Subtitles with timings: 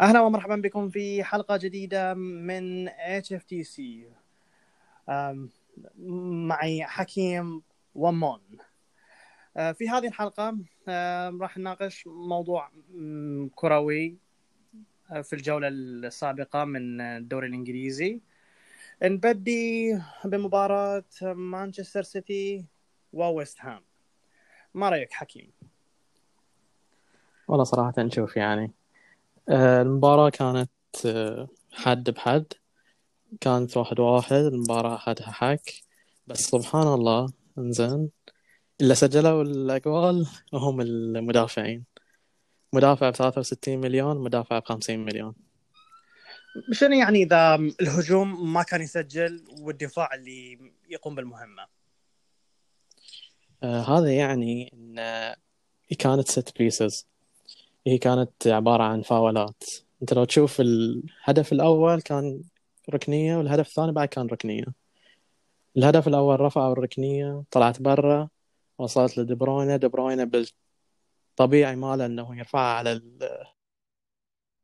[0.00, 3.80] أهلا ومرحبا بكم في حلقة جديدة من HFTC
[5.08, 5.50] أم،
[6.48, 7.62] معي حكيم
[7.94, 8.40] ومون.
[9.56, 10.58] أه، في هذه الحلقة
[11.40, 12.70] راح نناقش موضوع
[13.54, 14.16] كروي
[15.10, 18.20] أه، في الجولة السابقة من الدوري الإنجليزي.
[19.02, 22.64] نبدي بمباراة مانشستر سيتي
[23.12, 23.82] وويست هام.
[24.74, 25.52] ما رأيك حكيم؟
[27.48, 28.70] والله صراحة نشوف يعني
[29.48, 30.70] المباراة كانت
[31.06, 32.46] آه، حد بحد.
[33.40, 35.72] كانت واحد واحد المباراة أخذها حك
[36.26, 38.10] بس سبحان الله إنزين
[38.80, 41.84] اللي سجلوا الأجوال هم المدافعين.
[42.72, 45.34] مدافع ب 63 مليون مدافع ب 50 مليون.
[46.72, 51.66] شنو يعني إذا الهجوم ما كان يسجل والدفاع اللي يقوم بالمهمة؟
[53.62, 55.36] آه هذا يعني آه،
[55.98, 57.11] كانت ست بيسز
[57.86, 59.64] هي كانت عبارة عن فاولات.
[60.02, 62.42] أنت لو تشوف الهدف الأول كان
[62.94, 64.64] ركنية والهدف الثاني بعد كان ركنية.
[65.76, 68.28] الهدف الأول رفعوا الركنية طلعت برا
[68.78, 73.46] وصلت لدي بروينة دي بروينة بالطبيعي ماله إنه يرفعها على ال-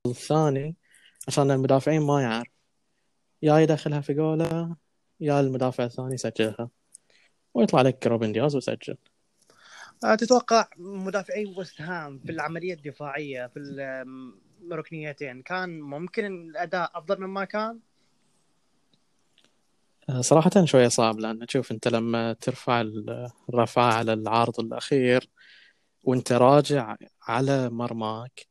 [0.07, 0.77] الثاني
[1.29, 2.48] عشان المدافعين ما يعرف.
[3.42, 4.77] يا يدخلها في جولة
[5.20, 6.70] يا المدافع الثاني يسجلها.
[7.55, 8.97] ويطلع لك روبن دياز ويسجل.
[10.03, 13.59] تتوقع مدافعي ويست هام في العملية الدفاعية في
[14.73, 17.79] الركنيتين كان ممكن الأداء أفضل مما كان؟
[20.11, 25.31] آه، صراحة شوية صعب لأن تشوف أنت لما ترفع ال- الرفعة على العارض الأخير
[26.05, 28.47] وأنت راجع على مرماك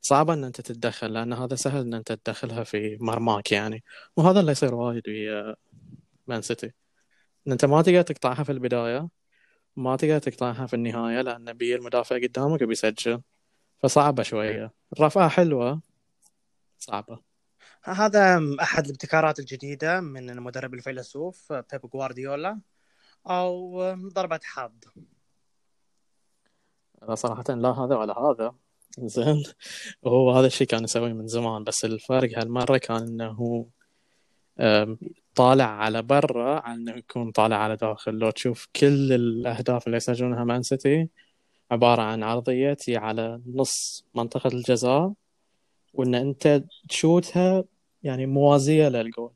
[0.00, 3.84] صعب أن أنت تتدخل لأن هذا سهل أن أنت تدخلها في مرماك يعني
[4.16, 5.56] وهذا اللي يصير وايد ويا
[6.26, 6.72] مان سيتي
[7.46, 9.08] أن أنت ما تقدر تقطعها في البداية
[9.78, 13.22] ما تقدر تقطعها في النهاية لأن بي المدافع قدامك وبيسجل
[13.78, 14.72] فصعبة شوية.
[14.92, 15.80] الرفعة حلوة.
[16.78, 17.18] صعبة.
[17.84, 22.60] هذا أحد الابتكارات الجديدة من المدرب الفيلسوف بيب غوارديولا
[23.26, 24.72] أو ضربة حظ.
[27.08, 28.54] لا صراحة لا هذا ولا هذا.
[28.98, 29.42] زين.
[30.02, 33.66] وهو هذا الشيء كان يسويه من زمان بس الفرق هالمرة كان إنه
[35.34, 38.14] طالع على برا عن إنه يكون طالع على داخل.
[38.14, 41.08] لو تشوف كل الأهداف اللي يسجلونها مان سيتي
[41.70, 45.12] عبارة عن عرضية تي على نص منطقة الجزاء
[45.94, 47.64] وإن أنت تشوتها
[48.02, 49.32] يعني موازية للجول.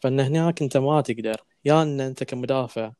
[0.00, 1.36] فإن هناك أنت ما تقدر.
[1.64, 2.92] يا إن أنت كمدافع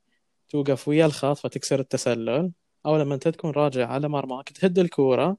[0.48, 2.52] توقف ويا الخط فتكسر التسلل
[2.86, 5.36] أو لما أنت تكون راجع على مرماك تهد الكورة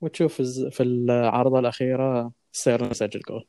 [0.00, 3.46] وتشوف في العرضة الأخيرة تصير نسجل جول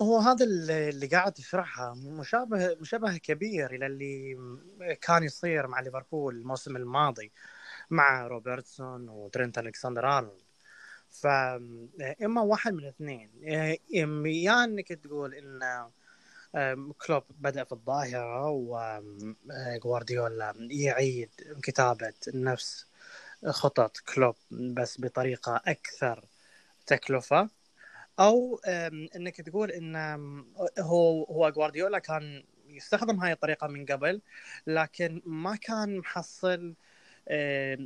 [0.00, 4.36] هو هذا اللي قاعد تشرحها مشابه مشابه كبير إلى اللي
[5.00, 7.32] كان يصير مع ليفربول الموسم الماضي
[7.90, 10.42] مع روبرتسون وترينت الكسندر أرنولد.
[11.10, 13.30] فاما واحد من الاثنين
[14.04, 15.60] إما يا إنك تقول إن
[17.06, 21.30] كلوب بدأ في الظاهرة وغوارديولا يعيد
[21.62, 22.86] كتابة نفس
[23.46, 26.24] خطط كلوب بس بطريقة أكثر
[26.86, 27.50] تكلفة.
[28.68, 30.46] أم، إنك تقول أم،
[30.78, 34.20] هو هو غوارديولا كان يستخدم هاي الطريقة من قبل
[34.66, 36.74] لكن ما كان محصل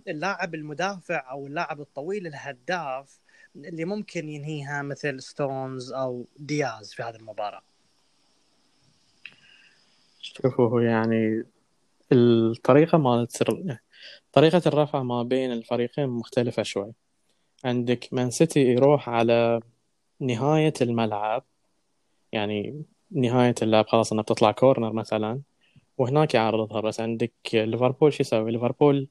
[0.08, 3.20] اللاعب المدافع أو اللاعب الطويل الهداف
[3.56, 7.62] اللي ممكن ينهيها مثل ستونز أو دياز في هذه المباراة.
[10.20, 11.44] شوفوا يعني
[12.12, 13.44] الطريقة مالت
[14.32, 16.92] طريقة الرفع ما بين الفريقين مختلفة شوي.
[17.64, 19.60] عندك مان سيتي يروح على
[20.22, 21.44] نهاية الملعب
[22.32, 25.42] يعني نهاية اللعب خلاص إنها بتطلع corner مثلا
[25.98, 26.80] وهناك يعرضها.
[26.80, 29.08] بس عندك ليفربول شو يسوي؟ ليفربول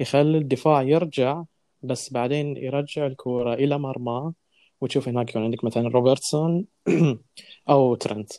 [0.00, 1.44] يخلي الدفاع يرجع
[1.82, 4.32] بس بعدين يرجع الكورة إلى مرمى.
[4.80, 6.66] وتشوف هناك يكون عندك مثلا روبرتسون
[7.70, 8.32] أو ترنت.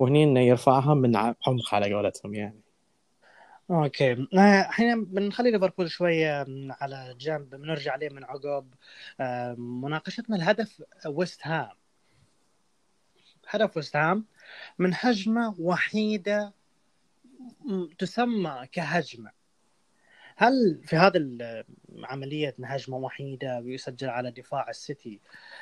[0.00, 2.63] وهني إنه يرفعها من عمق على قولتهم يعني.
[3.70, 4.12] okay.
[4.12, 7.50] آه، الحين بنخلي ليفربول شوية على جنب.
[7.50, 8.74] بنرجع عليه من عقب.
[9.20, 11.76] آه، مناقشتنا الهدف ويست هام.
[13.48, 14.24] هدف ويست هام
[14.78, 16.52] من هجمة وحيدة
[17.98, 19.30] تسمى كهجمة.
[20.36, 21.18] هل في هذا
[22.04, 25.20] عملية هجمه وحيدة ويسجل على دفاع السيتي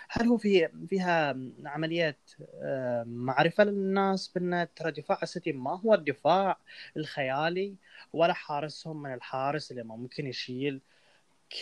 [0.09, 2.19] هل هو في فيها عملية
[2.63, 6.59] آه، معرفة للناس بأن ترى دفاع السيتي ما هو الدفاع
[6.97, 7.75] الخيالي
[8.13, 10.81] ولا حارسهم من الحارس اللي ممكن يشيل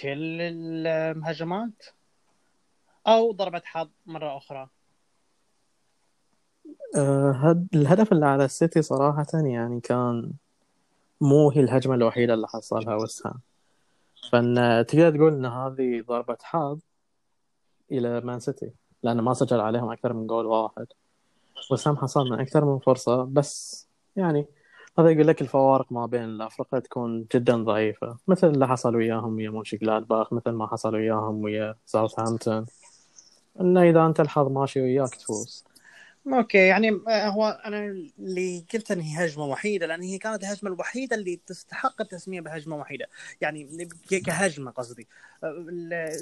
[0.03, 1.85] كل الهجمات
[3.07, 4.69] أو ضربة حظ مرة أخرى؟
[6.97, 10.33] أه هد- الهدف اللي على السيتي صراحة يعني كان
[11.21, 13.41] مو هي الهجمة الوحيدة اللي حصلها وست هام
[14.33, 16.79] فإن تقدر تقول إن هذه ضربة حظ
[17.93, 18.71] إلى مان سيتي
[19.03, 20.87] لأنه ما سجل عليهم أكثر من جول واحد.
[21.71, 23.87] وسام حصل من أكثر من فرصة بس
[24.17, 24.47] يعني
[24.99, 28.19] هذا يقول لك الفوارق ما بين الأفرقة تكون جدا ضعيفة.
[28.29, 32.67] مثل اللي حصل وياهم ويا مونشنجلادباخ مثل ما حصل وياهم ويا ساوثهامبتون.
[33.61, 35.65] إنه إذا أنت الحظ ماشي وياك تفوز.
[36.27, 37.87] okay يعني آه، هو أنا
[38.19, 42.77] اللي قلت إن هي هجمة وحيدة لأن هي كانت الهجمة الوحيدة اللي تستحق التسمية بهجمة
[42.77, 43.07] وحيدة.
[43.41, 43.89] يعني
[44.27, 45.09] كهجمة قصدي.
[45.45, 45.67] آه،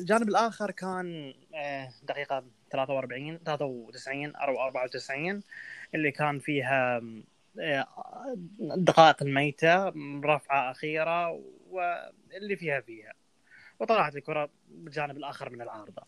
[0.00, 5.42] الجانب الآخر كان آه، دقيقة 43 93 أو 94
[5.94, 7.02] اللي كان فيها
[8.60, 9.88] الدقائق الميتة
[10.24, 13.12] رفعة أخيرة واللي فيها فيها.
[13.80, 16.02] وطلعت الكرة بالجانب الآخر من العارضة.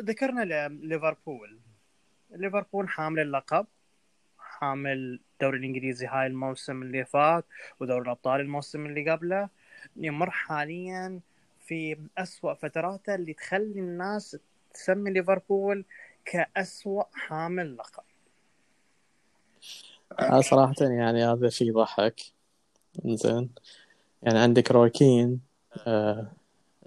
[0.00, 1.58] ذكرنا ليفربول.
[2.30, 3.66] ليفربول حامل اللقب
[4.38, 7.44] حامل الدوري الإنجليزي هاي الموسم اللي فات
[7.80, 9.48] ودوري الأبطال الموسم اللي قبله.
[9.96, 11.20] يمر حاليا
[11.60, 14.36] في أسوأ فتراته اللي تخلي الناس
[14.74, 15.84] تسمي ليفربول
[16.24, 18.02] كأسوأ حامل لقب.
[20.40, 22.20] صراحة يعني هذا شيء يضحك.
[23.04, 23.50] زين
[24.22, 25.40] يعني عندك روي كين
[25.86, 26.32] آه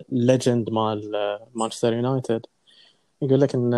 [0.10, 1.12] legend مال
[1.54, 2.46] مانشستر يونايتد
[3.22, 3.74] يقول لك إن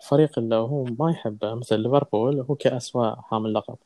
[0.00, 3.76] الفريق اللي هو ما يحبه مثل ليفربول هو كأسوأ حامل لقب.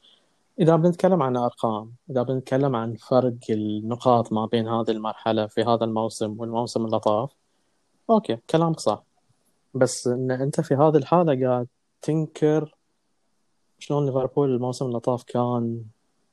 [0.60, 5.84] إذا بنتكلم عن أرقام إذا بنتكلم عن فرق النقاط ما بين هذه المرحلة في هذا
[5.84, 7.30] الموسم والموسم اللي طاف
[8.10, 9.04] أوكي كلامك صح.
[9.74, 11.68] بس إن أنت في هذه الحالة قاعد
[12.02, 12.74] تنكر
[13.78, 15.84] شلون ليفربول الموسم اللي طاف كان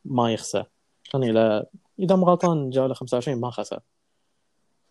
[0.05, 0.65] ما يخسر.
[1.11, 1.65] كان إلى
[1.99, 3.79] إذا مو غلطان جولة 25 ما خسر.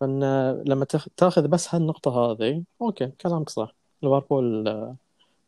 [0.01, 0.23] فإن
[0.65, 0.85] لما
[1.17, 3.75] تأخذ بس هالنقطة هذه أوكي كلامك صح.
[4.03, 4.95] ليفربول آه،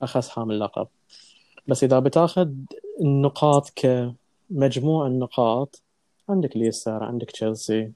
[0.02, 0.88] أخذ حامل اللقب
[1.68, 2.50] بس إذا بتأخذ
[3.02, 5.82] النقاط كمجموع النقاط
[6.30, 7.92] عندك ليستر عندك تشيلسي.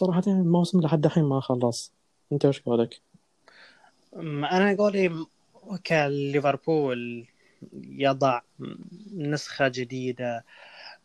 [0.00, 1.92] يعني الموسم لحد الحين ما خلص.
[2.32, 3.00] أنت إيش قولك؟
[4.16, 5.26] أنا قولي
[5.86, 7.26] كليفربول
[7.82, 8.40] يضع
[9.16, 10.44] نسخة جديدة.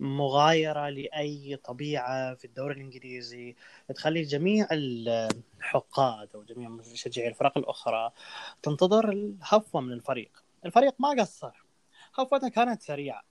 [0.02, 3.56] مغايرة لأي طبيعة في الدوري الإنجليزي
[3.96, 8.12] تخلي جميع الحقاد أو جميع مشجعي الفرق الأخرى
[8.64, 10.44] تنتظر الهفوة من الفريق.
[10.66, 11.64] الفريق ما قصر.
[12.16, 13.24] هفوته كانت سريعة.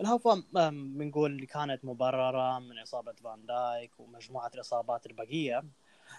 [0.00, 5.64] الهفوة بنقول كانت مبررة من إصابة فان دايك ومجموعة الإصابات البقية.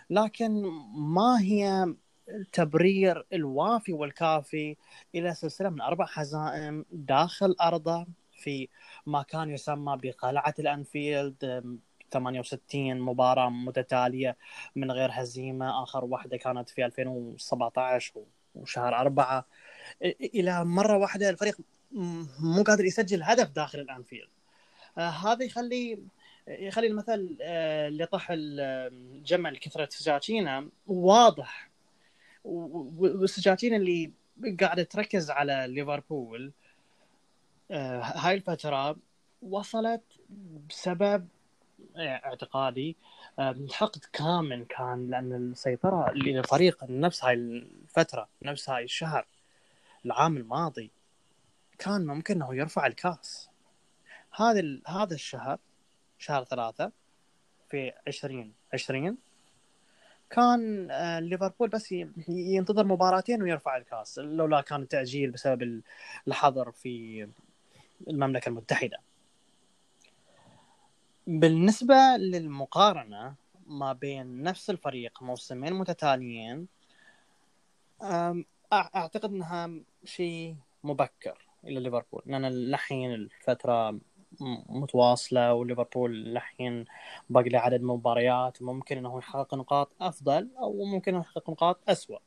[0.09, 0.51] لكن
[0.95, 1.93] ما هي
[2.29, 4.75] التبرير الوافي والكافي
[5.15, 8.05] إلى سلسلة من أربع هزائم داخل أرضه؟
[8.37, 8.69] في
[9.05, 11.63] ما كان يسمى بقلعة الأنفيلد
[12.11, 14.37] 68 مباراة متتالية
[14.75, 15.83] من غير هزيمة.
[15.83, 18.13] آخر واحدة كانت في 2017
[18.55, 19.45] وشهر أربعة.
[20.21, 21.57] إلى مرة واحدة الفريق
[22.39, 24.29] مو قادر يسجل هدف داخل الأنفيلد.
[24.97, 25.99] آه، هذا يخلي
[26.47, 31.69] يخلي المثل آه، اللي طح الجمل كثرة سجاجينه واضح.
[32.43, 34.11] والسجاجين اللي
[34.59, 36.51] قاعدة تركز على ليفربول آه،
[37.71, 38.95] هاي الفترة
[39.41, 40.03] وصلت
[40.69, 41.27] بسبب
[41.97, 42.95] اعتقادي
[43.71, 49.25] حقد كامل كان لأن السيطرة للفريق نفس هاي الفترة نفس هاي الشهر
[50.05, 50.91] العام الماضي
[51.79, 53.49] كان ممكن إنه يرفع الكاس.
[54.35, 55.59] هذا هذا الشهر
[56.17, 56.91] شهر ثلاثة
[57.69, 59.17] في 2020
[60.29, 61.91] كان آه، ليفربول بس
[62.27, 64.19] ينتظر مباراتين ويرفع الكاس.
[64.19, 65.81] لولا كان التأجيل بسبب
[66.27, 67.27] الحظر في
[68.07, 68.97] المملكة المتحدة.
[71.27, 73.35] بالنسبة للمقارنة
[73.67, 76.67] ما بين نفس الفريق موسمين متتاليين
[78.73, 79.69] أعتقد أنها
[80.03, 82.21] شيء مبكر إلى ليفربول.
[82.25, 83.99] لأن الحين الفترة
[84.69, 86.85] متواصلة وليفربول الحين
[87.29, 92.19] باقي له عدد مباريات ممكن إنه يحقق نقاط أفضل أو ممكن إنه يحقق نقاط اسوء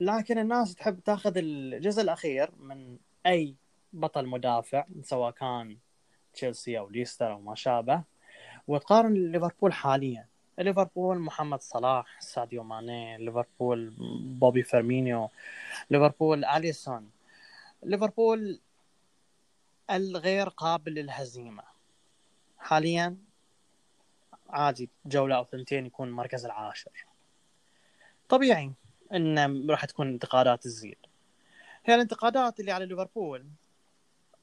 [0.00, 3.54] لكن الناس تحب تاخذ الجزء الأخير من أي
[3.96, 5.76] بطل مدافع سواء كان
[6.34, 8.02] تشيلسي أو ليستر أو ما شابه.
[8.68, 10.26] وتقارن ليفربول حاليا.
[10.58, 13.94] ليفربول محمد صلاح ساديو ماني ليفربول
[14.40, 15.30] بوبي فيرمينيو
[15.90, 17.10] ليفربول أليسون.
[17.82, 18.60] ليفربول
[19.90, 21.62] الغير قابل للهزيمة.
[22.58, 23.16] حاليا
[24.50, 27.06] عادي جولة أو ثنتين يكون المركز العاشر.
[28.28, 28.72] طبيعي
[29.12, 30.98] إن راح تكون انتقادات تزيد
[31.84, 33.46] هي الانتقادات اللي على ليفربول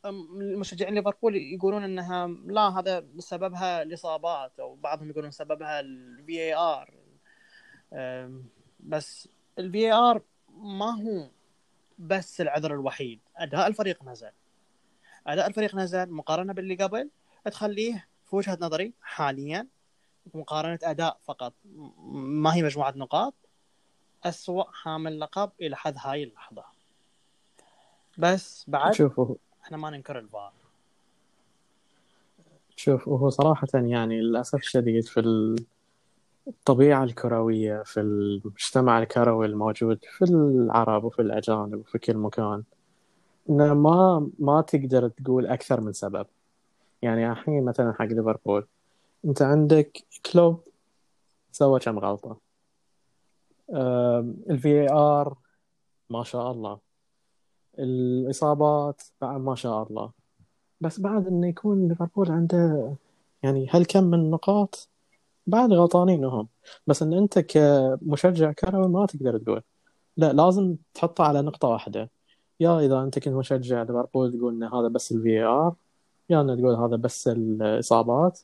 [0.06, 6.94] مشجعين ليفربول يقولون إنها لا هذا سببها الإصابات أو بعضهم يقولون سببها الفي اي ار
[8.80, 9.30] بس
[9.60, 11.30] الفي اي ار ما هو
[12.00, 13.20] بس العذر الوحيد.
[13.38, 14.32] أداء الفريق نزل
[15.28, 17.10] أداء الفريق نزل مقارنة باللي قبل.
[17.46, 19.68] تخليه في وجهة نظري حاليا
[20.34, 21.54] مقارنة أداء فقط.
[22.14, 23.34] ما هي مجموعة نقاط.
[24.24, 26.66] أسوأ حامل لقب إلى حد هاي اللحظة.
[28.18, 30.52] بس بعد شوفوا إحنا ما ننكر الفار.
[32.76, 35.20] شوف وهو صراحة يعني للأسف الشديد في
[36.48, 42.64] الطبيعة الكروية في المجتمع الكروي الموجود في العرب وفي الأجانب وفي كل مكان
[43.50, 46.26] إنه ما ما تقدر تقول أكثر من سبب.
[47.02, 48.68] يعني الحين مثلا حق ليفربول
[49.26, 50.64] أنت عندك كلوب
[51.52, 52.38] سوى كم غلطة؟
[54.50, 55.38] الفي ار
[56.10, 56.80] ما شاء الله.
[57.80, 60.12] الإصابات بعد ما شاء الله.
[60.82, 62.94] بس بعد إنه يكون ليفربول عنده
[63.44, 64.90] يعني هالكم من النقاط
[65.48, 66.48] بعد غلطانين هم.
[66.88, 69.62] بس إن أنت كمشجع كروي ما تقدر تقول.
[70.18, 72.10] لا لازم تحطه على نقطة واحدة.
[72.60, 75.76] يا إذا أنت كنت مشجع ليفربول تقول ان هذا بس الفي ار
[76.30, 78.40] يا ان تقول هذا بس الإصابات.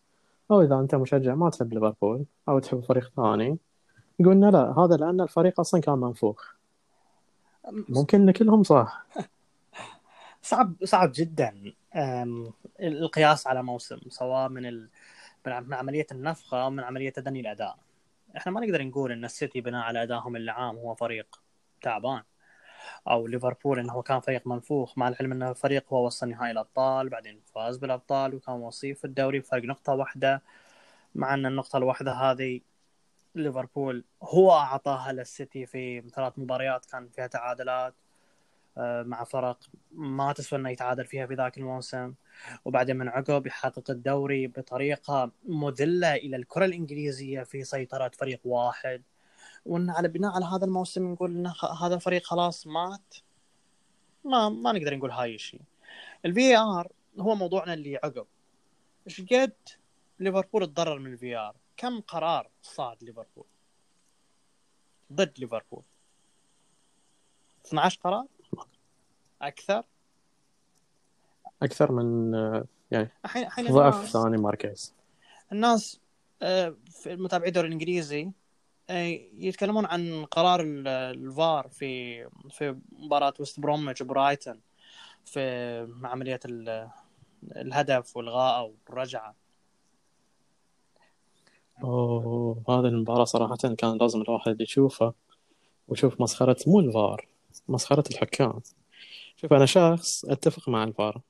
[0.51, 3.57] أو إذا أنت مشجع ما تحب ليفربول أو تحب فريق ثاني
[4.19, 6.58] يقول لا هذا لأن الفريق أصلا كان منفوخ.
[7.67, 9.05] ممكن كلهم صح.
[10.41, 11.73] صعب صعب جدا.
[12.79, 14.89] القياس على موسم سواء من ال...
[15.45, 17.77] من عملية النفخة أو من عملية تدني الأداء.
[18.37, 21.41] إحنا ما نقدر نقول إن السيتي بناء على أدائهم العام هو فريق
[21.81, 22.21] تعبان.
[23.07, 27.41] أو ليفربول انه كان فريق منفوخ مع العلم انه فريق هو وصل نهائي الأبطال بعدين
[27.55, 30.41] فاز بالأبطال وكان وصيف الدوري بفرق نقطة واحدة.
[31.15, 32.61] مع إن النقطة الواحدة هذه
[33.35, 37.93] ليفربول هو أعطاها للسيتي في ثلاث مباريات كان فيها تعادلات
[38.77, 39.57] آه، مع فرق
[39.91, 42.13] ما تسوى إنه يتعادل فيها في ذاك الموسم.
[42.65, 49.01] وبعدين من عقب يحقق الدوري بطريقة مذلة إلى الكرة الإنجليزية في سيطرة فريق واحد.
[49.65, 53.15] وإن على بناء على هذا الموسم نقول إن هذا الفريق خلاص مات.
[54.25, 55.61] ما ما نقدر نقول هاي الشيء.
[56.25, 58.25] الفي ار هو موضوعنا اللي عقب.
[59.07, 59.53] إيش قد
[60.19, 63.45] ليفربول تضرر من الفي ار كم قرار صاد ليفربول؟
[65.13, 65.83] ضد ليفربول.
[67.65, 68.25] 12 قرار؟
[69.41, 69.83] أكثر؟
[71.63, 72.33] أكثر من
[72.91, 74.93] يعني ضعف ثاني مركز
[75.51, 75.99] الناس
[76.41, 78.31] آه، في متابعي الدوري الإنجليزي
[78.89, 84.61] آه، يتكلمون عن قرار الفار في في مباراة وست بروميتش برايتون
[85.25, 86.39] في عملية
[87.55, 89.35] الهدف والغاء والرجعه
[91.83, 95.13] أوه هذه المباراة صراحة كان لازم الواحد يشوفها
[95.87, 97.27] ويشوف مسخرة مو الفار
[97.67, 98.59] مسخرة الحكام.
[99.35, 101.21] شوف أنا شخص أتفق مع الفار.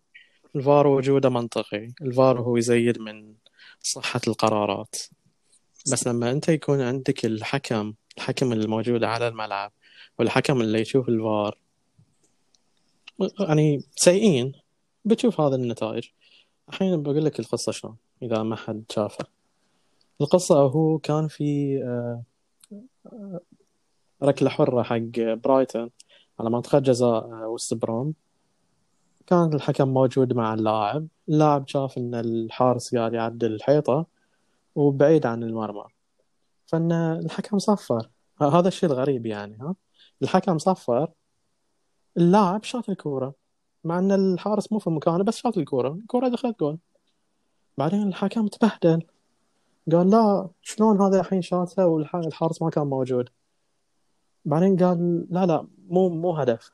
[0.55, 1.87] الفار وجوده منطقي.
[2.01, 3.33] الفار هو يزيد من
[3.81, 4.95] صحة القرارات.
[5.91, 9.71] بس لما أنت يكون عندك الحكم الحكم الموجود على الملعب
[10.19, 11.57] والحكم اللي يشوف الفار
[13.39, 14.53] يعني سيئين.
[15.05, 16.03] بتشوف هذا النتائج.
[16.69, 19.38] الحين بقول لك القصة شلون إذا ما حد شافه
[20.21, 22.23] القصة هو كان في آه،
[24.23, 25.89] ركلة حرة حق برايتون
[26.39, 28.13] على منطقة جزاء آه، وست بروم
[29.27, 31.07] كان الحكم موجود مع اللاعب.
[31.29, 34.05] اللاعب شاف إن الحارس قاعد يعدل الحيطة
[34.75, 35.83] وبعيد عن المرمى.
[36.67, 38.09] فإن الحكم صفر.
[38.41, 39.75] هذا الشيء الغريب يعني ها؟
[40.21, 41.11] الحكم صفر.
[42.17, 43.33] اللاعب شاط الكورة.
[43.83, 45.89] مع إن الحارس مو في مكانه بس شاط الكورة.
[45.89, 46.77] الكورة دخلت جول.
[47.77, 49.03] بعدين الحكم تبهدل.
[49.91, 53.29] قال لا شلون هذا الحين شاطها والحارس ما كان موجود؟
[54.45, 56.71] بعدين قال لا لا مو مو هدف.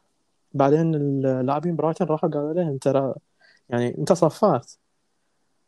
[0.54, 3.14] بعدين اللاعبين برايتون راحوا قالوا له انت
[3.70, 4.80] يعني انت صفرت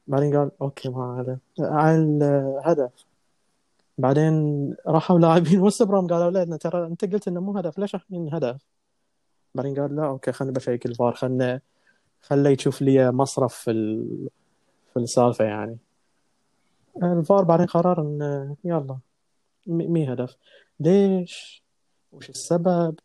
[0.07, 1.39] بعدين قال okay ما هذا.
[1.59, 2.91] على الهدف.
[3.97, 8.33] بعدين راحوا لاعبين وست بروم قالوا له ترى انت قلت إنه مو هدف ليش الحين
[8.33, 8.61] هدف؟
[9.55, 11.61] بعدين قال لا okay خليني بشيك الفار خلنا
[12.21, 14.29] خليه يشوف لي مصرف في ال...
[14.93, 15.77] في السالفة يعني.
[17.03, 18.97] الفار بعدين قرر انه يلا
[19.67, 20.37] مي هدف.
[20.79, 21.63] ليش؟
[22.11, 22.95] وش السبب؟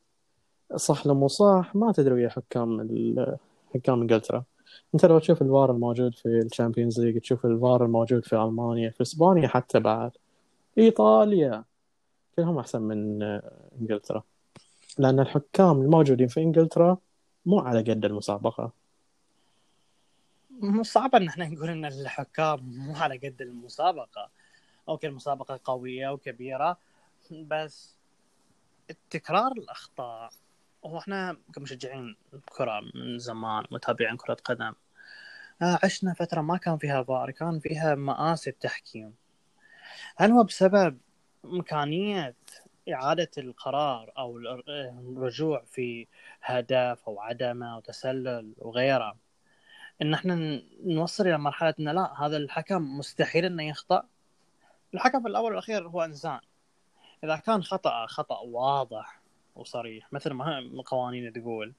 [0.77, 2.89] صح لو مو صح ما تدري ويا حكام
[3.75, 4.45] حكام إنجلترا.
[4.95, 9.03] أنت لو تشوف الفار الموجود في ال Champions League تشوف الفار الموجود في ألمانيا في
[9.03, 10.11] إسبانيا حتى بعد.
[10.79, 11.65] إيطاليا.
[12.37, 13.23] كلهم أحسن من
[13.81, 14.23] إنجلترا.
[14.99, 16.97] لأن الحكام الموجودين في إنجلترا
[17.47, 18.82] مو على قد المسابقة.
[20.83, 24.31] صعب إن إحنا نقول إن الحكام مو على قد المسابقة.
[24.89, 26.79] أوكي المسابقة قوية وكبيرة
[27.31, 27.97] بس
[29.11, 30.31] تكرار الأخطاء.
[30.85, 32.17] هو إحنا كمشجعين
[32.49, 34.73] كرة من زمان متابعين كرة قدم
[35.63, 39.15] آه، عشنا فترة ما كان فيها فار كان فيها مآسي التحكيم.
[40.17, 40.99] هل هو بسبب
[41.45, 42.35] إمكانية
[42.93, 46.07] إعادة القرار أو الرجوع في
[46.43, 49.22] هدف أو عدمه أو تسلل وغيره؟
[50.03, 54.03] إن إحنا نوصل إلى مرحلة إن لا هذا الحكم مستحيل إنه يخطأ.
[54.95, 56.41] الحكم في الأول والأخير هو إنسان.
[57.25, 59.21] إذا كان خطأ خطأ واضح
[59.55, 61.75] وصريح مثل ما القوانين تقول.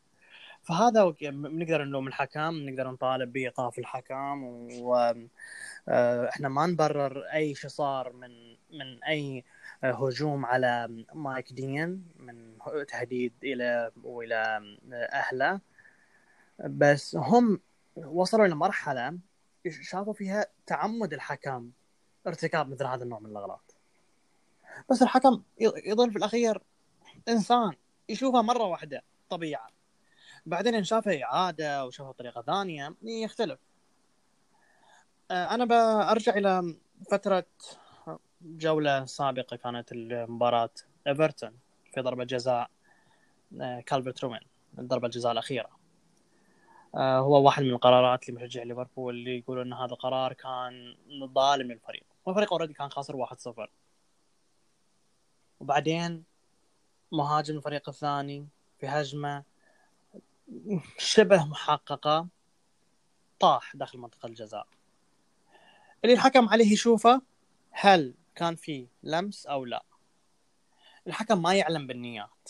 [0.63, 8.57] فهذا بنقدر نلوم الحكم نقدر نطالب بإيقاف الحكم وإحنا ما نبرر أي شيء صار من
[8.71, 9.43] من أي
[9.83, 15.59] هجوم على مايك دين من تهديد إلى وإلى أهله.
[16.59, 17.59] بس هم
[17.95, 19.17] وصلوا لمرحله
[19.81, 21.71] شافوا فيها تعمد الحكم
[22.27, 23.75] ارتكاب مثل هذا النوع من الاغلاط
[24.89, 26.62] بس الحكم يظل في الأخير
[27.29, 27.73] إنسان
[28.09, 29.69] يشوفها مرة واحدة طبيعة.
[30.45, 33.59] بعدين إن شافها إعادة وشافها بطريقة ثانية يختلف.
[35.31, 36.75] أنا برجع إلى
[37.12, 37.45] فترة
[38.41, 40.69] جولة سابقة كانت المباراة
[41.07, 41.51] إيفرتون
[41.93, 42.69] في ضربة جزاء
[43.85, 44.41] كالفرت لوين
[44.79, 45.82] ضربه الجزاء الأخيرة.
[46.95, 50.95] هو واحد من القرارات لمشجع ليفربول اللي يقولوا إن هذا القرار كان
[51.35, 52.03] ظالم للفريق.
[52.25, 53.69] والفريق already كان خاسر 1-0
[55.59, 56.23] وبعدين
[57.12, 58.47] مهاجم الفريق الثاني
[58.79, 59.43] في هجمة
[60.97, 62.27] شبه محققة
[63.39, 64.67] طاح داخل منطقة الجزاء.
[66.03, 67.21] اللي الحكم عليه يشوفه
[67.71, 69.83] هل كان في لمس أو لا.
[71.07, 72.50] الحكم ما يعلم بالنيات.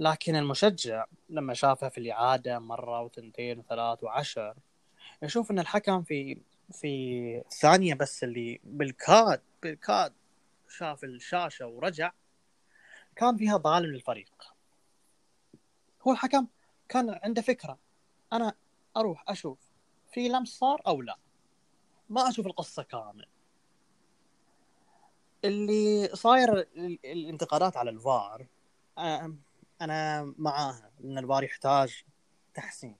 [0.00, 4.54] لكن المشجع لما شافها في الإعادة مرة وثنتين وثلاث وعشر
[5.22, 6.40] يشوف أن الحكم في
[6.72, 10.12] في ثانية بس اللي بالكاد بالكاد
[10.68, 12.12] شاف الشاشة ورجع
[13.16, 14.54] كان فيها ظالم للفريق.
[16.02, 16.46] هو الحكم
[16.88, 17.78] كان عنده فكرة
[18.32, 18.54] أنا
[18.96, 19.58] أروح أشوف
[20.12, 21.16] في لمس صار أو لا.
[22.10, 23.26] ما أشوف القصة كامل.
[25.44, 26.58] اللي صاير
[27.04, 28.46] الانتقادات على الفار
[29.80, 32.04] أنا معاها ان الفار يحتاج
[32.54, 32.96] تحسين.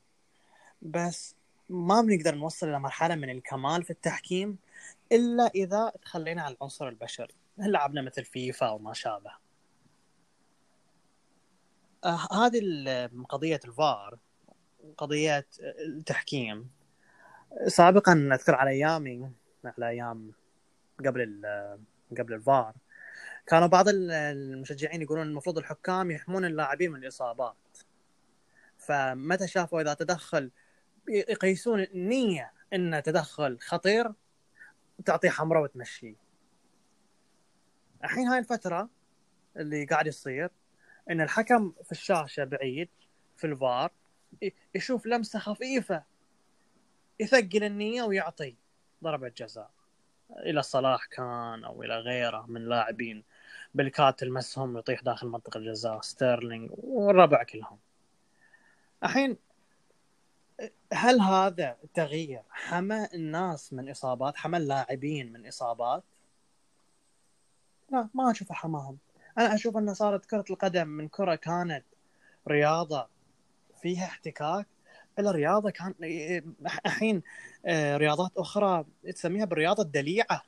[0.83, 1.35] بس
[1.69, 4.59] ما بنقدر نوصل إلى مرحلة من الكمال في التحكيم
[5.13, 9.33] إلا إذا تخلينا على العنصر البشري لعبنا مثل فيفا وما شابه.
[12.05, 12.61] آه هذه
[13.29, 14.19] قضية الفار
[14.97, 16.71] قضية التحكيم.
[17.67, 19.31] سابقا أذكر على أيامي
[19.65, 20.33] على أيام
[21.07, 21.43] قبل
[22.19, 22.75] قبل الفار
[23.47, 27.57] كانوا بعض المشجعين يقولون المفروض الحكام يحمون اللاعبين من الإصابات.
[28.79, 30.51] فمتى شافوا إذا تدخل
[31.09, 34.13] يقيسون النية إنه تدخل خطير
[35.05, 36.17] تعطيه حمراء وتمشيه
[38.05, 38.89] الحين هاي الفترة
[39.57, 40.51] اللي قاعد يصير
[41.11, 42.89] إن الحكم في الشاشة بعيد
[43.37, 43.93] في الفار
[44.75, 46.05] يشوف لمسة خفيفة
[47.21, 48.57] يثقل النية ويعطي
[49.05, 49.71] ضربة جزاء.
[50.39, 53.25] إلى صلاح كان أو إلى غيره من لاعبين.
[53.75, 57.79] بالكاد المسهم يطيح داخل منطقة الجزاء ستيرلينج والربع كلهم.
[59.03, 59.37] الحين
[60.93, 66.05] هل هذا التغيير حمى الناس من إصابات حمى اللاعبين من إصابات؟
[67.93, 68.99] لا ما أشوف حماهم.
[69.39, 71.85] أنا أشوف أن صارت كرة القدم من كرة كانت
[72.49, 73.09] رياضة
[73.83, 74.67] فيها احتكاك
[75.21, 75.95] إلى رياضة كان
[76.87, 77.23] الحين
[77.67, 80.43] آه، رياضات أخرى تسميها بالرياضه الدليعه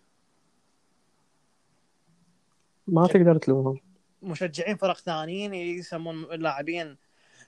[2.87, 3.80] ما تقدر تلومهم.
[4.22, 6.96] مشجعين فرق ثانيين يسمون اللاعبين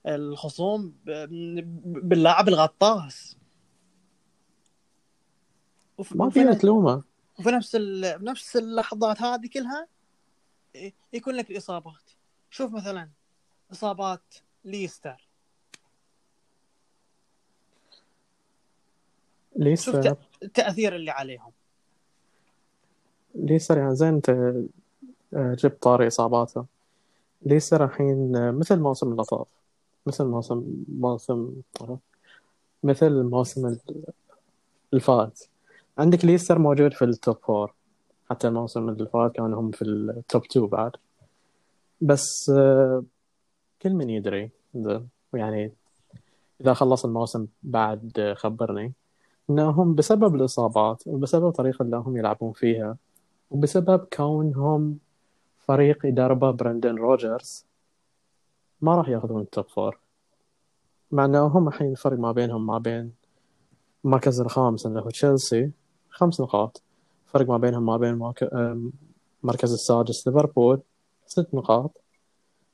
[0.06, 0.94] الخصوم
[1.84, 3.36] باللاعب الغطاس.
[6.14, 7.02] ما فينا تلومه.
[7.38, 9.88] وفي نفس بنفس اللحظات هذه كلها
[11.12, 12.10] يكون لك الاصابات
[12.50, 13.10] شوف مثلا
[13.72, 14.34] إصابات
[14.64, 15.28] ليستر.
[19.56, 21.50] ليستر التاثير اللي عليهم.
[23.34, 24.30] ليستر يعني زين انت
[25.34, 26.64] آه، جبت طاري إصاباته.
[27.42, 29.46] ليستر الحين آه، مثل موسم اللي طاف
[30.06, 31.52] مثل موسم موسم
[32.82, 33.76] مثل الموسم
[34.94, 35.40] الفات
[35.98, 37.74] عندك ليستر موجود في ال top four.
[38.30, 40.92] حتى الموسم اللي فات كانوا هم في ال top two بعد.
[42.00, 43.04] بس آه،
[43.82, 44.50] كل من يدري
[45.34, 45.72] يعني
[46.60, 48.92] إذا خلص الموسم بعد خبرني.
[49.50, 52.96] إنهم بسبب الإصابات وبسبب الطريقة اللي هم يلعبون فيها
[53.50, 54.98] وبسبب كونهم
[55.58, 57.66] فريق يدربه برندن روجرز
[58.80, 59.98] ما راح ياخذون ال top four
[61.12, 63.12] مع إنهم الحين الفرق ما بينهم ما بين
[64.04, 65.70] المركز الخامس اللي هو تشيلسي
[66.10, 66.82] خمس نقاط.
[67.26, 68.32] فرق ما بينهم ما بين
[69.42, 70.80] المركز السادس ليفربول
[71.26, 72.00] ست نقاط.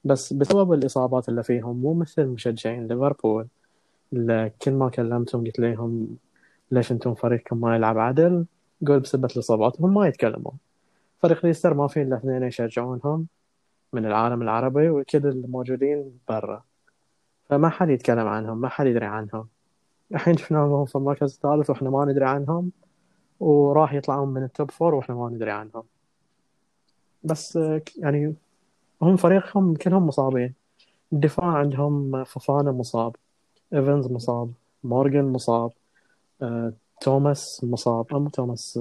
[0.05, 3.47] بس بسبب الإصابات اللي فيهم مو مثل مشجعين ليفربول
[4.63, 6.17] كل ما كلمتهم قلت لهم
[6.71, 8.47] ليش أنتم فريقكم ما يلعب عدل؟
[8.87, 10.59] قول بسبب الإصابات هم ما يتكلمون.
[11.23, 13.27] فريق ليستر ما في إلا اثنين يشجعونهم
[13.93, 16.63] من العالم العربي وكل الموجودين برا.
[17.49, 19.49] فما حد يتكلم عنهم ما حد يدري عنهم.
[20.13, 22.71] الحين شفناهم في المركز الثالث وإحنا ما ندري عنهم.
[23.41, 25.83] وراح يطلعون من ال top four وإحنا ما ندري عنهم.
[27.25, 27.59] بس
[27.99, 28.35] يعني
[29.03, 30.55] هم فريقهم كلهم مصابين.
[31.13, 33.17] الدفاع عندهم فوفانا مصاب
[33.75, 34.53] إيفنز مصاب
[34.85, 35.73] مورجان مصاب.
[37.01, 38.81] توماس مصاب أو مو توماس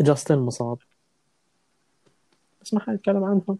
[0.00, 0.78] جاستن مصاب.
[2.62, 3.58] بس ما حد يتكلم عنهم.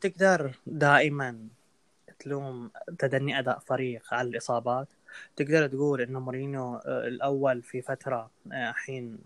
[0.00, 1.48] تقدر دائما
[2.18, 4.88] تلوم تدني أداء فريق على الإصابات
[5.36, 9.18] تقدر تقول إنه مورينيو آه، الأول في فترة آه، حين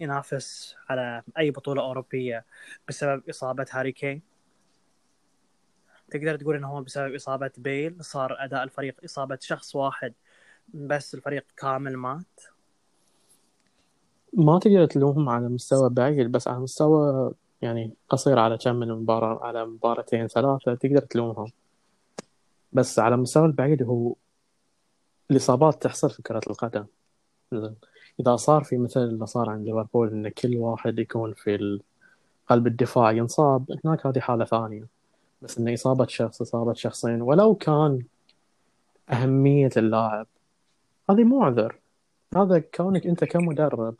[0.00, 2.44] ينافس على أي بطولة أوروبية
[2.88, 4.22] بسبب إصابة هاري كين.
[6.10, 10.14] تقدر تقول إنه هو بسبب إصابة بيل صار أداء الفريق إصابة شخص واحد
[10.68, 12.40] بس الفريق كامل مات؟
[14.32, 19.46] ما تقدر تلومهم على مستوى بعيد بس على مستوى يعني قصير على كم من مباراة
[19.46, 21.52] على مباراتين ثلاثة تقدر تلومهم.
[22.72, 24.14] بس على المستوى البعيد هو
[25.30, 26.86] الإصابات تحصل في كرة القدم.
[28.20, 31.80] إذا صار في مثل اللي صار عند ليفربول إن كل واحد يكون في
[32.48, 34.86] قلب الدفاع ينصاب هناك هذه حالة ثانية.
[35.42, 37.22] بس إن إصابة شخص إصابة شخصين.
[37.22, 38.02] ولو كان
[39.10, 40.26] أهمية اللاعب
[41.10, 41.80] هذه مو عذر.
[42.36, 43.94] هذا كونك أنت كمدرب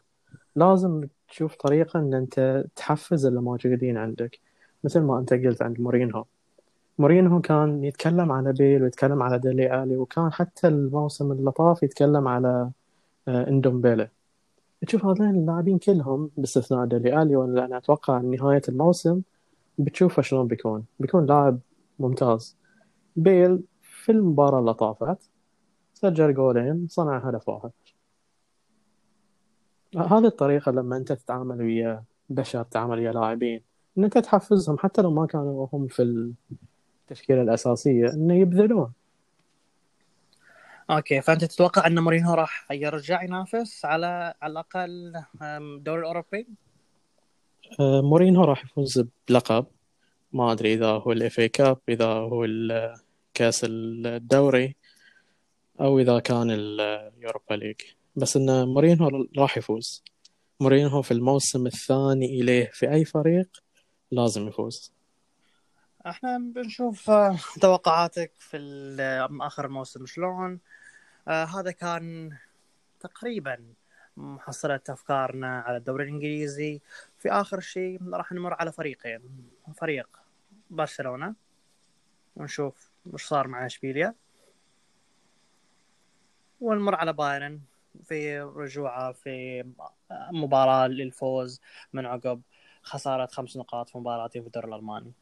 [0.56, 4.40] لازم تشوف طريقة إن أنت تحفز اللي موجودين عندك
[4.84, 6.24] مثل ما أنت قلت عند مورينهو.
[6.98, 12.28] مورينهو كان يتكلم على بيل ويتكلم على ديلي آلي وكان حتى الموسم اللي طاف يتكلم
[12.28, 12.70] على
[13.28, 14.08] آه، إندومبيلي.
[14.86, 19.22] تشوف هذين اللاعبين كلهم باستثناء ديلي آلي وأنا أنا أتوقع نهاية الموسم
[19.78, 20.84] بتشوفه شلون بيكون.
[21.00, 21.58] بيكون لاعب
[21.98, 22.56] ممتاز.
[23.16, 25.33] بيل في المباراة اللي طافت
[26.04, 27.70] سجل جولين صنع هدف واحد.
[29.96, 33.60] هذه الطريقة لما أنت تتعامل ويا بشر تتعامل ويا لاعبين
[33.98, 38.92] أن أنت تحفزهم حتى لو ما كانوا هم في التشكيلة الأساسية أنه يبذلون.
[40.90, 45.12] okay فأنت تتوقع أن مورينهو راح يرجع ينافس على على الأقل
[45.42, 46.46] الدوري الأوروبي؟
[47.80, 49.66] آه، مورينهو راح يفوز بلقب.
[50.32, 52.46] ما أدري إذا هو ال FA Cup إذا هو
[53.34, 54.76] كأس الدوري.
[55.80, 57.80] أو إذا كان ال Europa League
[58.16, 60.04] بس إن مورينهو راح يفوز.
[60.60, 63.48] مورينهو في الموسم الثاني إليه في أي فريق
[64.10, 64.92] لازم يفوز.
[66.06, 68.56] إحنا بنشوف آه، توقعاتك في
[69.40, 70.60] آخر موسم شلون؟
[71.28, 72.36] آه هذا كان
[73.00, 73.64] تقريبا
[74.16, 76.80] محصلة أفكارنا على الدوري الإنجليزي.
[77.18, 79.20] في آخر شيء راح نمر على فريقين.
[79.76, 80.08] فريق
[80.70, 81.34] برشلونة.
[82.36, 84.14] ونشوف وش صار مع إشبيليا.
[86.60, 87.60] ونمر على بايرن
[88.04, 89.64] في رجوعه في
[90.32, 91.60] مباراة للفوز
[91.92, 92.40] من عقب
[92.82, 95.12] خسارة خمس نقاط في مباراتي في الدوري الألماني.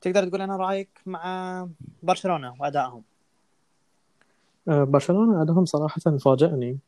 [0.00, 1.68] تقدر تقول لنا رأيك مع
[2.02, 3.02] برشلونة وأدائهم؟
[4.68, 6.78] آه، برشلونة أدائهم صراحة فاجأني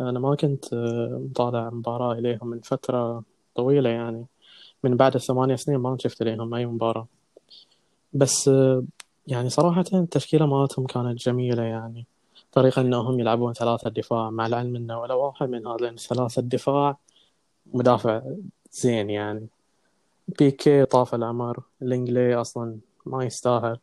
[0.00, 3.22] أنا ما كنت آه، مطالع مباراة إليهم من فترة
[3.54, 4.26] طويلة يعني.
[4.84, 7.06] من بعد الثمانية سنين ما شفت إليهم أي مباراة.
[8.12, 8.82] بس آه،
[9.26, 12.06] يعني صراحة التشكيلة مالتهم كانت جميلة يعني.
[12.52, 16.96] طريقة إنهم يلعبون ثلاثة دفاع مع العلم إنه ولا واحد من هذين الثلاثة الدفاع
[17.66, 18.22] مدافع
[18.72, 19.46] زين يعني.
[20.38, 23.78] بيكي طاف العمر الانجلي أصلا ما يستاهل.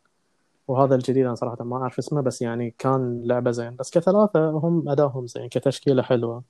[0.67, 3.75] وهذا الجديد أنا صراحة ما أعرف اسمه بس يعني كان لعبة زين.
[3.75, 6.43] بس كثلاثة هم ادائهم زين كتشكيلة حلوة.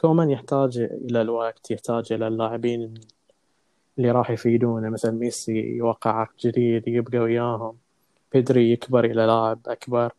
[0.00, 2.94] كومان يحتاج إلى الوقت يحتاج إلى اللاعبين
[3.98, 4.88] اللي راح يفيدونه.
[4.90, 7.76] مثل ميسي يوقع عقد جديد يبقى وياهم.
[8.32, 10.12] بيدري يكبر إلى لاعب أكبر.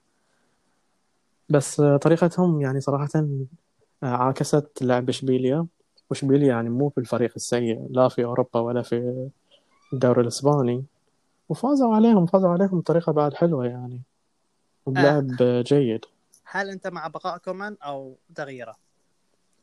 [1.49, 5.65] بس طريقتهم يعني صراحة آه، عاكست لعب إشبيليا.
[6.09, 9.29] وإشبيليا يعني مو في الفريق السيء لا في أوروبا ولا في
[9.93, 10.83] الدوري الإسباني.
[11.49, 14.01] وفازوا عليهم فازوا عليهم بطريقة بعد حلوة يعني.
[14.85, 15.61] وبلعب آه.
[15.61, 16.05] جيد.
[16.43, 18.75] هل أنت مع بقاء كومان أو تغييره؟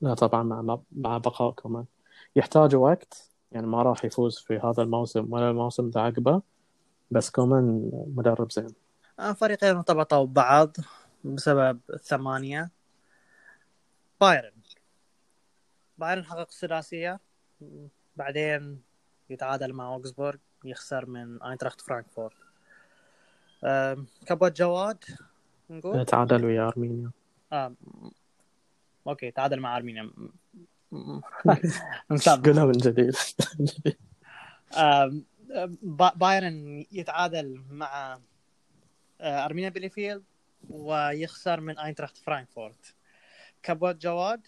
[0.00, 1.84] لا طبعا مع مع بقاء كومان.
[2.36, 6.42] يحتاج وقت يعني ما راح يفوز في هذا الموسم ولا الموسم اللي عقبه
[7.10, 8.74] بس كومان مدرب زين.
[9.18, 10.76] آه، فريقين ارتبطوا ببعض.
[11.24, 12.70] بسبب الثمانية.
[14.20, 14.52] بايرن.
[15.98, 17.20] بايرن حقق السداسية
[18.16, 18.82] بعدين
[19.30, 22.37] يتعادل مع أوكسبورغ يخسر من أينتراخت فرانكفورت.
[24.26, 25.04] كبوة جواد
[25.70, 27.10] نقول؟ تعادل ويا أرمينيا.
[27.52, 27.74] آه.
[29.06, 30.10] okay تعادل مع أرمينيا.
[32.44, 33.14] قولها من جديد.
[36.16, 38.18] بايرن يتعادل مع
[39.20, 40.24] آه، أرمينيا بليفيلد.
[40.70, 42.94] ويخسر من اينتراخت فرانكفورت
[43.62, 44.46] كبوة جواد؟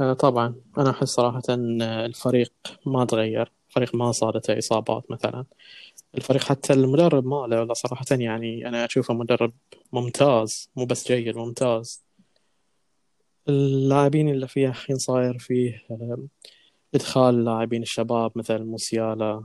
[0.00, 0.54] آه، طبعا.
[0.78, 2.52] أنا أحس صراحة ان الفريق
[2.86, 3.52] ما تغير.
[3.68, 5.44] الفريق ما صارته إصابات مثلا.
[6.14, 9.52] الفريق حتى المدرب ماله لا صراحة يعني أنا أشوفه مدرب
[9.92, 12.04] ممتاز مو بس جيد ممتاز.
[13.48, 15.86] اللاعبين اللي فيها الحين صاير فيه
[16.94, 19.44] إدخال لاعبين الشباب مثل موسيالا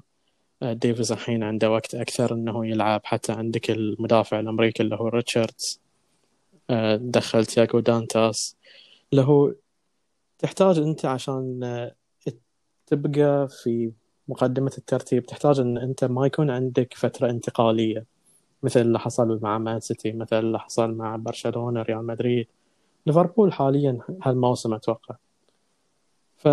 [0.64, 5.82] ديفيز الحين عنده وقت أكثر إنه يلعب حتى عندك المدافع الأمريكي اللي هو ريتشاردز.
[6.96, 8.58] دخل تياغو دانتاس.
[9.12, 9.54] اللي هو
[10.40, 11.60] تحتاج أنت عشان
[12.88, 13.92] تبقى في
[14.28, 18.06] مقدمة الترتيب تحتاج أن أنت ما يكون عندك فترة انتقالية.
[18.64, 22.48] مثل اللي حصل مع مان سيتي مثل اللي حصل مع برشلونة ريال مدريد.
[23.06, 25.16] ليفربول حاليا هالموسم أتوقع.
[26.38, 26.48] ف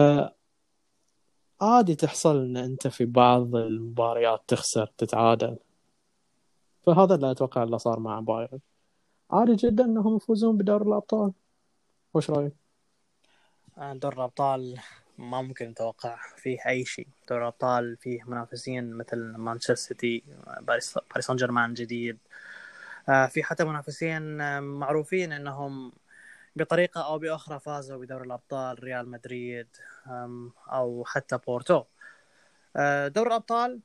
[1.61, 5.57] عادي تحصل إن أنت في بعض المباريات تخسر تتعادل.
[6.87, 8.61] فهذا اللي أتوقع اللي صار مع بايرن.
[9.31, 11.33] عادي جدا إنهم يفوزون بدوري الأبطال.
[12.15, 12.53] وش رأيك؟
[13.79, 14.81] دوري الأبطال
[15.19, 17.07] ما ممكن نتوقع فيه أي شيء.
[17.29, 20.23] دوري الأبطال فيه منافسين مثل مانشستر سيتي
[20.61, 22.19] باريس سان جيرمان جديد.
[23.07, 24.23] في حتى منافسين
[24.63, 25.93] معروفين إنهم
[26.57, 29.69] بطريقة أو بأخرى فازوا بدوري الأبطال ريال مدريد
[30.73, 31.85] أو حتى بورتو.
[33.07, 33.81] دوري الأبطال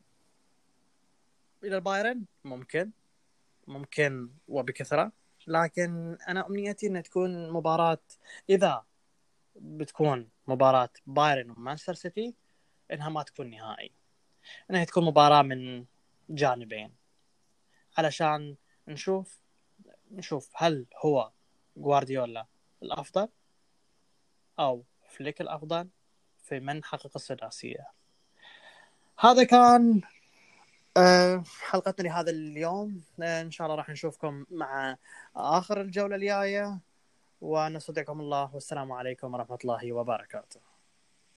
[1.64, 2.92] إلى البايرن ممكن
[3.68, 5.12] ممكن وبكثرة.
[5.48, 8.02] لكن أنا أمنيتي أن تكون مباراة
[8.50, 8.86] إذا
[9.56, 12.36] بتكون مباراة بايرن ومانشستر سيتي
[12.92, 13.92] إنها ما تكون نهائي.
[14.72, 15.86] إنها تكون مباراة من
[16.30, 16.96] جانبين.
[17.98, 18.56] علشان
[18.88, 19.40] نشوف
[20.12, 21.32] نشوف هل هو
[21.78, 22.46] جوارديولا
[22.84, 23.28] الأفضل
[24.60, 25.90] أو فليك الأفضل
[26.38, 27.88] في من حقق السداسية.
[29.20, 30.02] هذا كان
[30.98, 33.04] آه، حلقتنا لهذا اليوم.
[33.22, 34.98] آه، إن شاء الله راح نشوفكم مع
[35.36, 36.80] آخر الجولة الجاية.
[37.42, 38.56] ونستودعكم الله.
[38.56, 40.60] والسلام عليكم ورحمة الله وبركاته.